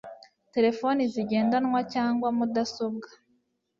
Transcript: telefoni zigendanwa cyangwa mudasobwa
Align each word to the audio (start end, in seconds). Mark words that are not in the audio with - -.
telefoni 0.53 1.01
zigendanwa 1.13 1.79
cyangwa 1.93 2.27
mudasobwa 2.37 3.07